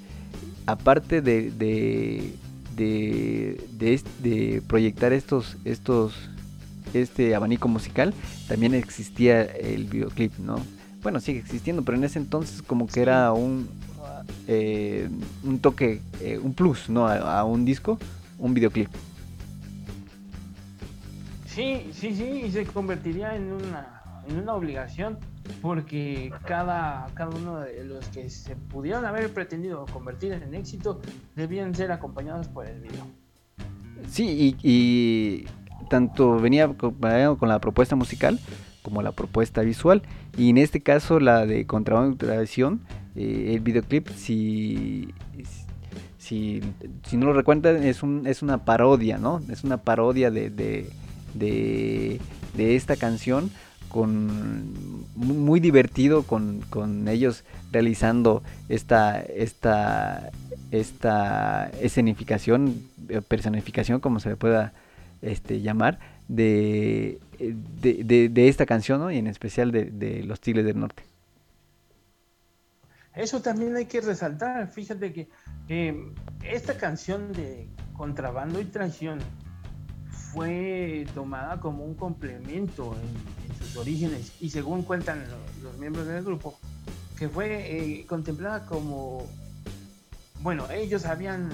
aparte 0.65 1.21
de, 1.21 1.51
de, 1.51 2.33
de, 2.75 4.61
proyectar 4.67 5.13
estos, 5.13 5.57
estos, 5.63 6.13
este 6.93 7.35
abanico 7.35 7.67
musical, 7.67 8.13
también 8.47 8.73
existía 8.73 9.43
el 9.43 9.85
videoclip, 9.85 10.37
¿no? 10.39 10.57
Bueno, 11.01 11.19
sigue 11.19 11.39
existiendo, 11.39 11.83
pero 11.83 11.97
en 11.97 12.03
ese 12.03 12.19
entonces 12.19 12.61
como 12.61 12.87
que 12.87 13.01
era 13.01 13.33
un, 13.33 13.69
eh, 14.47 15.09
un 15.43 15.59
toque, 15.59 16.01
eh, 16.21 16.37
un 16.37 16.53
plus, 16.53 16.89
¿no? 16.89 17.07
A, 17.07 17.43
un 17.43 17.65
disco, 17.65 17.97
un 18.37 18.53
videoclip. 18.53 18.89
Sí, 21.45 21.89
sí, 21.93 22.15
sí, 22.15 22.43
y 22.45 22.51
se 22.51 22.65
convertiría 22.65 23.35
en 23.35 23.51
una, 23.51 24.01
en 24.27 24.37
una 24.37 24.53
obligación 24.53 25.17
porque 25.61 26.31
cada, 26.45 27.07
cada 27.13 27.35
uno 27.35 27.59
de 27.59 27.83
los 27.83 28.07
que 28.09 28.29
se 28.29 28.55
pudieron 28.55 29.05
haber 29.05 29.33
pretendido 29.33 29.85
convertir 29.87 30.31
en 30.33 30.53
éxito 30.55 31.01
debían 31.35 31.75
ser 31.75 31.91
acompañados 31.91 32.47
por 32.47 32.67
el 32.67 32.79
video. 32.79 33.05
Sí, 34.07 34.55
y, 34.63 34.69
y 34.69 35.45
tanto 35.89 36.39
venía 36.39 36.69
con 36.69 37.49
la 37.49 37.59
propuesta 37.59 37.95
musical 37.95 38.39
como 38.81 39.01
la 39.01 39.11
propuesta 39.11 39.61
visual. 39.61 40.01
Y 40.37 40.49
en 40.49 40.57
este 40.57 40.81
caso 40.81 41.19
la 41.19 41.45
de 41.45 41.65
Contrabando 41.65 42.13
y 42.13 42.17
Tradición, 42.17 42.81
eh, 43.15 43.51
el 43.53 43.59
videoclip, 43.59 44.09
si, 44.09 45.09
si, 46.17 46.61
si, 47.05 47.17
no 47.17 47.25
lo 47.27 47.33
recuerdan, 47.33 47.83
es, 47.83 48.03
un, 48.03 48.25
es 48.25 48.41
una 48.41 48.63
parodia, 48.63 49.17
¿no? 49.17 49.41
Es 49.49 49.63
una 49.63 49.77
parodia 49.77 50.31
de, 50.31 50.49
de, 50.49 50.89
de, 51.33 52.19
esta 52.75 52.95
canción 52.95 53.51
con 53.89 55.05
muy 55.15 55.59
divertido 55.59 56.23
con, 56.23 56.61
con, 56.69 57.07
ellos 57.09 57.43
realizando 57.71 58.41
esta 58.69 59.19
esta 59.21 60.31
esta 60.71 61.69
escenificación 61.81 62.81
eh, 63.09 63.21
personificación 63.21 63.99
como 63.99 64.21
se 64.21 64.29
le 64.29 64.35
pueda 64.37 64.71
este 65.21 65.61
llamar 65.61 65.99
de, 66.31 67.19
de, 67.39 68.47
esta 68.47 68.65
canción 68.65 69.11
y 69.11 69.17
en 69.17 69.27
especial 69.27 69.71
de, 69.71 70.23
los 70.25 70.39
Tigres 70.39 70.65
del 70.65 70.79
Norte. 70.79 71.03
Eso 73.13 73.41
también 73.41 73.75
hay 73.75 73.85
que 73.85 73.99
resaltar. 73.99 74.71
Fíjate 74.71 75.13
que 75.13 75.27
esta 76.43 76.77
canción 76.77 77.33
de 77.33 77.67
Contrabando 77.93 78.61
y 78.61 78.65
Traición 78.65 79.19
fue 80.11 81.05
tomada 81.13 81.59
como 81.59 81.83
un 81.83 81.95
complemento 81.95 82.95
en, 82.95 83.41
sus 83.57 83.75
orígenes 83.75 84.31
y 84.39 84.49
según 84.49 84.83
cuentan 84.83 85.23
los, 85.61 85.77
miembros 85.77 86.07
del 86.07 86.23
grupo, 86.23 86.57
que 87.19 87.27
fue 87.27 87.99
eh, 87.99 88.05
contemplada 88.07 88.65
como, 88.65 89.27
bueno, 90.41 90.69
ellos 90.71 91.05
habían 91.05 91.49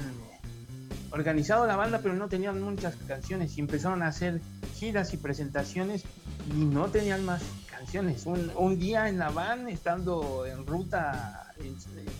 organizado 1.11 1.65
la 1.65 1.75
banda, 1.75 1.99
pero 2.01 2.15
no 2.15 2.27
tenían 2.27 2.61
muchas 2.61 2.95
canciones 3.07 3.57
y 3.57 3.61
empezaron 3.61 4.03
a 4.03 4.07
hacer 4.07 4.41
giras 4.75 5.13
y 5.13 5.17
presentaciones 5.17 6.03
y 6.51 6.65
no 6.65 6.87
tenían 6.87 7.25
más 7.25 7.41
canciones. 7.69 8.25
Un, 8.25 8.79
día 8.79 9.07
en 9.09 9.17
la 9.17 9.29
van, 9.29 9.69
estando 9.69 10.45
en 10.45 10.65
ruta 10.65 11.53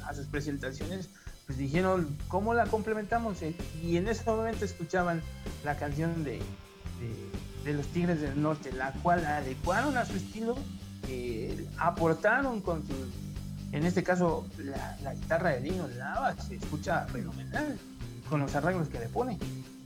a 0.06 0.13
sus 0.13 0.27
presentaciones, 0.27 1.10
pues 1.46 1.58
dijeron, 1.58 2.17
¿cómo 2.27 2.53
la 2.53 2.65
complementamos? 2.65 3.38
Y 3.82 3.98
en 3.98 4.08
ese 4.08 4.24
momento 4.25 4.65
escuchaban 4.65 5.22
la 5.63 5.77
canción 5.77 6.24
de, 6.24 6.41
de, 7.63 7.74
los 7.74 7.88
Tigres 7.88 8.22
del 8.22 8.41
Norte, 8.41 8.72
la 8.72 8.94
cual 9.03 9.25
adecuaron 9.25 9.98
a 9.98 10.06
su 10.06 10.15
estilo, 10.15 10.58
eh, 11.10 11.67
aportaron 11.77 12.62
con 12.62 12.86
sus, 12.86 13.08
en 13.72 13.86
este 13.86 14.03
caso, 14.03 14.48
la, 14.58 15.13
guitarra 15.13 15.51
de 15.51 15.62
Lino 15.62 15.88
Lava 15.89 16.36
se 16.36 16.56
escucha 16.56 17.06
fenomenal 17.08 17.77
con 18.30 18.42
los 18.42 18.56
arreglos 18.56 18.90
que 18.90 19.00
le 19.00 19.08
pone. 19.08 19.38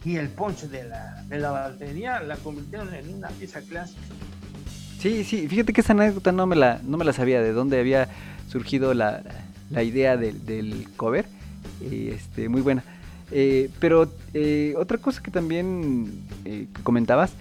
Y 0.04 0.16
el 0.16 0.30
punch 0.30 0.64
de 0.64 0.84
la, 0.84 1.24
de 1.30 1.40
la 1.40 1.52
batería 1.52 2.22
la 2.22 2.36
convirtieron 2.38 2.94
en 2.94 3.14
una 3.14 3.30
pieza 3.30 3.62
clásica. 3.62 4.02
Sí, 5.00 5.24
sí, 5.24 5.48
fíjate 5.48 5.74
que 5.74 5.82
esa 5.82 5.94
anécdota 5.94 6.32
no 6.32 6.46
me 6.48 6.56
la, 6.56 6.80
no 6.84 6.98
me 6.98 7.06
la 7.06 7.14
sabía, 7.14 7.42
de 7.42 7.54
dónde 7.54 7.80
había 7.80 8.08
surgido 8.50 8.94
la, 8.94 9.22
la 9.70 9.84
idea 9.84 10.18
del 10.18 10.88
cover. 10.98 11.26
Este, 11.82 12.50
muy 12.50 12.62
buena. 12.62 12.84
Eh, 13.32 13.70
pero 13.80 14.12
eh, 14.34 14.74
otra 14.78 14.98
cosa 14.98 15.22
que 15.24 15.32
también 15.32 16.12
eh, 16.46 16.68
comentabas 16.84 17.34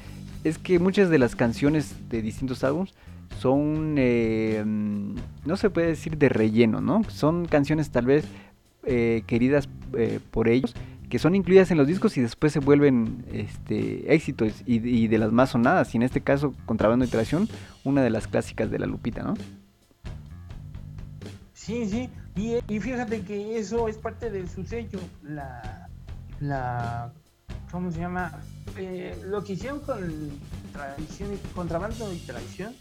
es 0.45 0.57
que 0.57 0.79
muchas 0.79 1.11
de 1.11 1.19
las 1.19 1.35
canciones 1.35 1.95
de 2.09 2.23
distintos 2.23 2.65
álbumes 2.65 2.95
son, 3.41 3.95
no 3.95 5.57
se 5.57 5.71
puede 5.71 5.89
decir 5.89 6.17
de 6.19 6.29
relleno, 6.29 6.81
¿no? 6.81 7.05
Son 7.09 7.47
canciones 7.47 7.91
tal 7.91 8.07
vez 8.07 8.25
queridas 8.83 9.69
por 10.31 10.49
ellos, 10.49 10.75
que 11.11 11.19
son 11.19 11.35
incluidas 11.35 11.71
en 11.73 11.77
los 11.77 11.87
discos 11.87 12.17
y 12.17 12.23
después 12.23 12.53
se 12.53 12.61
vuelven 12.61 13.25
este, 13.33 14.15
éxitos 14.15 14.63
y, 14.65 15.09
de 15.09 15.19
las 15.19 15.33
más 15.33 15.51
sonadas. 15.51 15.93
Y 15.95 15.99
en 15.99 16.05
este 16.05 16.21
caso, 16.21 16.55
Contrabando 16.67 17.05
y 17.05 17.09
Traición, 17.09 17.49
una 17.85 18.03
de 18.03 18.11
las 18.11 18.29
clásicas 18.29 18.71
de 18.71 18.79
la 18.79 18.87
Lupita, 18.87 19.23
¿no? 19.23 19.35
Sí, 21.53 21.87
sí. 21.89 22.09
Y, 22.37 22.81
fíjate 22.81 23.23
que 23.23 23.59
eso 23.59 23.89
es 23.89 23.97
parte 23.99 24.31
de 24.31 24.47
su 24.47 24.65
sello. 24.65 25.01
La, 25.23 25.89
la 26.39 27.13
¿cómo 27.73 27.91
se 27.91 27.99
llama? 27.99 28.41
Eh, 28.77 29.21
lo 29.27 29.43
que 29.43 29.55
hicieron 29.55 29.81
con 29.81 30.31
tradición, 30.73 31.31
contrabando 31.55 32.13
y 32.13 32.19
traición 32.19 32.73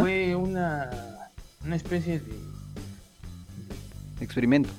fue 0.00 0.34
una, 0.34 0.90
una 1.64 1.76
especie 1.76 2.18
de, 2.20 2.36
experimento. 4.20 4.70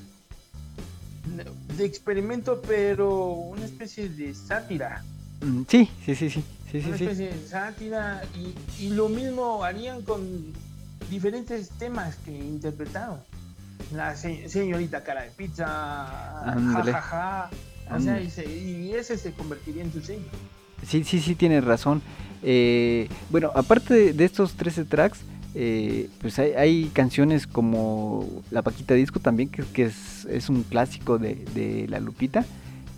De, 1.37 1.85
experimento, 1.85 2.61
pero 2.67 3.31
una 3.31 3.65
especie 3.65 4.09
de 4.09 4.33
sátira. 4.33 5.03
Mm, 5.41 5.63
sí, 5.67 5.89
sí, 6.05 6.15
sí, 6.15 6.29
sí. 6.29 6.43
sí 6.71 6.77
una 6.79 6.95
especie 6.95 7.27
de 7.33 7.47
sátira 7.47 8.21
y, 8.35 8.83
y 8.83 8.89
lo 8.89 9.09
mismo 9.09 9.63
harían 9.63 10.01
con 10.01 10.53
diferentes 11.09 11.69
temas 11.69 12.15
que 12.17 12.31
interpretaron. 12.31 13.19
La 13.93 14.15
señorita 14.15 15.03
cara 15.03 15.23
de 15.23 15.31
pizza, 15.31 15.65
jajaja. 15.65 17.49
O 17.91 17.99
sea, 17.99 18.21
y, 18.21 18.93
ese 18.93 19.17
se 19.17 19.31
convertiría 19.33 19.83
en 19.83 19.91
su 19.91 20.01
sello. 20.01 20.27
Sí, 20.85 21.03
sí, 21.03 21.19
sí, 21.19 21.35
tienes 21.35 21.63
razón. 21.63 22.01
Eh, 22.43 23.09
bueno, 23.29 23.51
aparte 23.55 24.13
de, 24.13 24.25
estos 24.25 24.53
13 24.53 24.85
tracks, 24.85 25.21
eh, 25.55 26.09
pues 26.21 26.37
hay, 26.37 26.91
canciones 26.93 27.47
como 27.47 28.43
La 28.51 28.61
Paquita 28.61 28.93
Disco 28.93 29.19
también, 29.19 29.49
que, 29.49 29.83
es, 29.83 30.49
un 30.49 30.63
clásico 30.63 31.17
de, 31.17 31.85
La 31.89 31.99
Lupita 31.99 32.45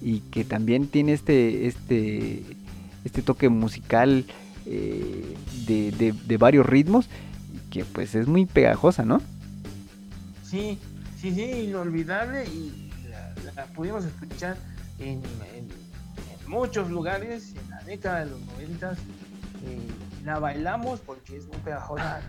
y 0.02 0.20
que 0.20 0.44
también 0.44 0.88
tiene 0.88 1.14
este, 1.14 1.68
este, 1.68 2.44
este 3.06 3.22
toque 3.22 3.50
musical 3.50 4.26
eh, 4.66 5.36
de, 5.68 6.38
varios 6.38 6.66
ritmos, 6.66 7.08
que 7.70 7.86
pues 7.86 8.16
es 8.16 8.28
muy 8.28 8.46
pegajosa, 8.46 9.06
¿no? 9.06 9.22
Sí, 10.44 10.78
sí, 11.20 11.34
sí, 11.34 11.44
inolvidable 11.68 12.46
y 12.46 12.90
la 13.56 13.66
pudimos 13.68 14.04
escuchar 14.04 14.58
en, 15.00 15.22
muchos 16.48 16.90
lugares, 16.92 17.54
en 17.56 17.70
la 17.70 17.82
década 17.84 18.26
de 18.26 18.32
los 18.32 18.42
noventas, 18.42 18.98
eh, 19.64 19.80
la 20.26 20.38
bailamos 20.40 21.00
porque 21.00 21.38
es 21.38 21.48
muy 21.48 21.58
pegajosa. 21.60 22.22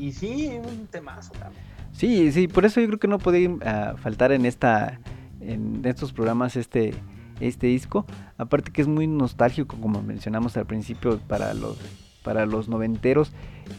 Y, 0.00 0.12
sí, 0.12 0.58
un 0.62 0.86
temazo 0.86 1.32
también. 1.32 1.62
Sí, 1.92 2.32
sí, 2.32 2.48
por 2.48 2.64
eso 2.64 2.80
yo 2.80 2.86
creo 2.86 2.98
que 2.98 3.08
no 3.08 3.18
puede 3.18 3.54
ah, 3.64 3.94
faltar 3.98 4.32
en 4.32 4.46
esta 4.46 4.98
en 5.40 5.82
estos 5.84 6.12
programas 6.12 6.56
este 6.56 6.94
este 7.40 7.66
disco, 7.66 8.06
aparte 8.36 8.70
que 8.70 8.82
es 8.82 8.88
muy 8.88 9.06
nostálgico 9.06 9.76
como 9.80 10.02
mencionamos 10.02 10.56
al 10.56 10.66
principio 10.66 11.18
para 11.18 11.54
los 11.54 11.78
para 12.22 12.46
los 12.46 12.68
noventeros 12.68 13.32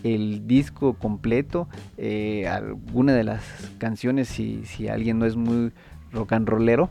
el 0.03 0.47
disco 0.47 0.93
completo 0.93 1.67
eh, 1.97 2.47
alguna 2.47 3.13
de 3.13 3.23
las 3.23 3.43
canciones 3.77 4.29
si, 4.29 4.65
si 4.65 4.87
alguien 4.87 5.19
no 5.19 5.25
es 5.25 5.35
muy 5.35 5.71
rock 6.11 6.33
and 6.33 6.49
rollero 6.49 6.89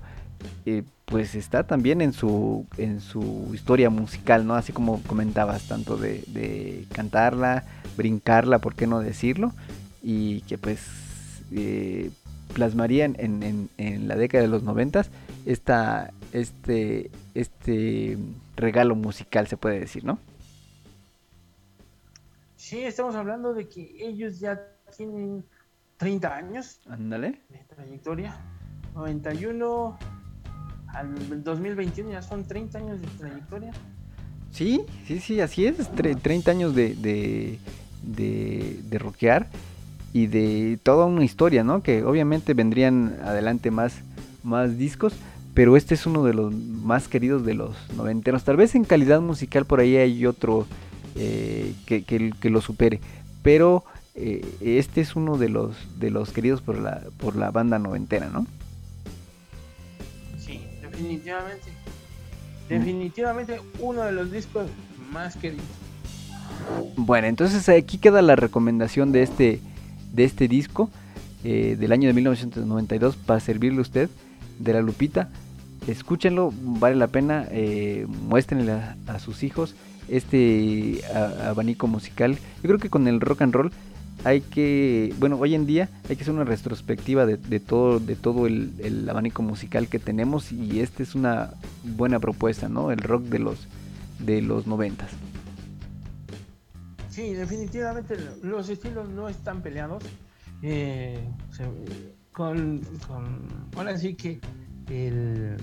eh, 0.64 0.85
pues 1.11 1.35
está 1.35 1.64
también 1.64 2.01
en 2.01 2.12
su, 2.12 2.66
en 2.79 3.01
su 3.01 3.51
historia 3.53 3.90
musical, 3.90 4.46
¿no? 4.46 4.55
Así 4.55 4.73
como 4.73 5.03
comentabas, 5.03 5.66
tanto 5.66 5.96
de, 5.96 6.87
cantarla, 6.94 7.64
brincarla, 7.96 8.61
¿por 8.61 8.77
qué 8.77 8.87
no 8.87 9.01
decirlo? 9.01 9.53
Y 10.03 10.42
que 10.42 10.57
pues 10.57 10.81
eh, 11.53 12.11
plasmarían 12.55 13.16
en, 13.18 13.68
en, 13.77 14.09
la 14.09 14.14
década 14.14 14.42
de 14.42 14.49
los 14.49 14.62
noventas 14.62 15.11
esta, 15.46 16.12
este, 16.33 17.11
este 17.35 18.16
regalo 18.57 18.94
musical, 18.94 19.49
se 19.49 19.57
puede 19.57 19.81
decir, 19.81 20.05
¿no? 20.05 20.18
Sí, 22.57 22.85
estamos 22.85 23.16
hablando 23.16 23.53
de 23.53 23.68
que 23.68 23.96
ellos 23.99 24.38
ya 24.38 24.61
tienen 24.96 25.44
30 25.96 26.37
años 26.37 26.81
Ándale. 26.88 27.40
de 27.49 27.59
trayectoria. 27.68 28.37
91, 28.94 29.99
al 30.94 31.42
2021 31.44 32.12
ya 32.12 32.22
son 32.22 32.44
30 32.44 32.79
años 32.79 33.00
de 33.00 33.07
trayectoria. 33.18 33.72
Sí, 34.50 34.83
sí, 35.07 35.20
sí, 35.20 35.40
así 35.40 35.66
es, 35.66 35.76
30 35.94 36.50
años 36.50 36.74
de, 36.74 36.94
de, 36.94 37.59
de, 38.03 38.98
rockear 38.98 39.46
y 40.12 40.26
de 40.26 40.79
toda 40.83 41.07
una 41.07 41.24
historia, 41.24 41.62
¿no? 41.62 41.83
Que 41.83 42.03
obviamente 42.03 42.53
vendrían 42.55 43.16
adelante 43.24 43.70
más, 43.70 43.94
más 44.42 44.76
discos, 44.76 45.14
pero 45.55 45.76
este 45.76 45.94
es 45.94 46.05
uno 46.05 46.24
de 46.24 46.35
los 46.35 46.53
más 46.53 47.07
queridos 47.07 47.44
de 47.44 47.55
los 47.55 47.76
noventeros. 47.96 48.42
Tal 48.42 48.57
vez 48.57 48.74
en 48.74 48.85
calidad 48.85 49.20
musical 49.20 49.66
por 49.66 49.79
ahí 49.79 49.96
hay 49.96 50.26
otro 50.26 50.66
eh, 51.14 51.72
que, 51.87 52.03
que, 52.03 52.50
lo 52.50 52.61
supere, 52.61 53.00
pero 53.42 53.85
eh, 54.16 54.44
este 54.61 55.00
es 55.00 55.14
uno 55.14 55.38
de 55.38 55.48
los, 55.48 55.76
de 56.00 56.11
los 56.11 56.33
queridos 56.33 56.61
por 56.61 56.79
la, 56.79 57.03
por 57.18 57.37
la 57.37 57.53
banda 57.53 57.79
noventera, 57.79 58.31
¿no? 58.33 58.46
Definitivamente. 61.01 61.73
Definitivamente 62.69 63.61
uno 63.81 64.03
de 64.03 64.13
los 64.13 64.31
discos 64.31 64.69
más 65.11 65.37
queridos. 65.37 65.65
Bueno, 66.97 67.27
entonces 67.27 67.69
aquí 67.69 67.99
queda 67.99 68.23
la 68.23 68.37
recomendación 68.37 69.13
de 69.13 69.23
este, 69.23 69.61
de 70.13 70.25
este 70.25 70.47
disco 70.47 70.91
eh, 71.43 71.77
del 71.79 71.93
año 71.93 72.07
de 72.07 72.15
1992 72.15 73.17
para 73.17 73.41
servirle 73.41 73.79
a 73.79 73.83
usted 73.83 74.11
de 74.59 74.73
la 74.73 74.83
Lupita. 74.83 75.29
Escúchenlo, 75.89 76.53
vale 76.55 76.97
la 76.97 77.09
pena, 77.09 77.47
eh, 77.51 78.07
muéstrenle 78.29 78.73
a, 78.73 79.19
sus 79.19 79.43
hijos 79.43 79.75
este 80.09 81.01
abanico 81.45 81.87
musical. 81.87 82.37
Yo 82.63 82.69
creo 82.69 82.79
que 82.79 82.91
con 82.91 83.09
el 83.09 83.21
rock 83.21 83.43
and 83.43 83.55
roll 83.55 83.73
hay 84.24 84.40
que, 84.40 85.14
bueno, 85.18 85.37
hoy 85.38 85.54
en 85.54 85.66
día 85.66 85.88
hay 86.09 86.16
que 86.16 86.22
hacer 86.22 86.35
una 86.35 86.44
retrospectiva 86.44 87.26
de, 87.26 87.61
todo, 87.61 88.00
de 88.00 88.16
todo 88.16 88.46
el, 88.46 89.06
abanico 89.09 89.42
musical 89.42 89.88
que 89.88 89.98
tenemos 89.98 90.52
y 90.52 90.80
esta 90.80 91.02
es 91.02 91.14
una 91.14 91.54
buena 91.83 92.18
propuesta, 92.18 92.68
¿no? 92.68 92.90
El 92.90 92.98
rock 92.98 93.24
de 93.24 93.38
los 93.38 93.66
de 94.18 94.42
los 94.42 94.66
noventas. 94.66 95.11
Sí, 97.09 97.33
definitivamente 97.33 98.16
los 98.42 98.68
estilos 98.68 99.09
no 99.09 99.28
están 99.28 99.62
peleados. 99.62 100.04
Eh, 100.62 101.26
con, 102.33 102.80
con, 103.06 103.48
ahora 103.76 103.96
sí 103.96 104.14
que 104.14 104.40
el, 104.88 105.56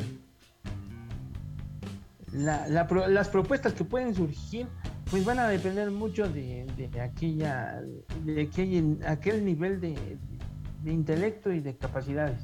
las 2.34 3.30
propuestas 3.30 3.74
que 3.74 3.84
pueden 3.84 4.16
surgir 4.16 4.68
pues 5.10 5.26
van 5.26 5.40
a 5.40 5.48
depender 5.48 5.92
mucho 5.92 6.28
de, 6.30 6.66
aquella 7.02 7.82
de 8.24 8.42
aquel, 8.42 9.00
aquel 9.06 9.46
nivel 9.46 9.80
de, 9.82 9.96
intelecto 10.86 11.52
y 11.52 11.60
de 11.60 11.76
capacidades. 11.76 12.40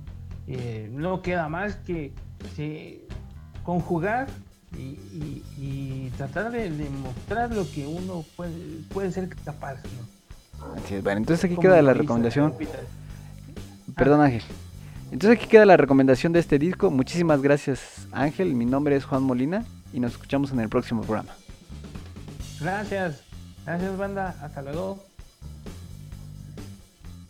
Eh, 0.48 0.90
no 0.92 1.22
queda 1.22 1.48
más 1.48 1.76
que 1.78 2.12
conjugar 3.64 4.28
y, 4.78 6.10
tratar 6.18 6.52
de 6.52 6.70
demostrar 6.70 7.54
lo 7.54 7.70
que 7.70 7.88
uno 7.88 8.24
puede, 8.36 8.54
puede 8.94 9.12
ser 9.12 9.30
capaz 9.44 9.82
bueno 11.04 11.18
entonces 11.18 11.44
aquí 11.44 11.58
queda 11.60 11.82
la 11.82 11.94
recomendación. 11.94 12.54
perdón 13.96 14.22
Ángel. 14.22 14.44
Entonces 15.12 15.38
aquí 15.38 15.48
queda 15.48 15.66
la 15.66 15.78
recomendación 15.78 16.32
de 16.34 16.40
este 16.40 16.58
disco. 16.58 16.90
Muchísimas 16.90 17.42
gracias 17.42 18.08
Ángel, 18.12 18.54
mi 18.54 18.66
nombre 18.66 18.96
es 18.96 19.04
Juan 19.06 19.24
Molina 19.24 19.66
y 19.92 20.00
nos 20.00 20.14
escuchamos 20.14 20.52
en 20.52 20.60
el 20.60 20.70
próximo 20.70 21.02
programa. 21.02 21.34
Gracias, 22.64 23.22
gracias 23.66 23.98
banda, 23.98 24.36
hasta 24.42 24.62
luego. 24.62 25.13